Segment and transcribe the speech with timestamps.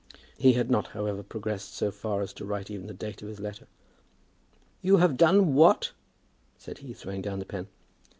[0.39, 3.39] He had not, however, progressed so far as to write even the date of his
[3.39, 3.67] letter.
[4.81, 5.91] "You have done what?"
[6.57, 7.67] said he, throwing down the pen.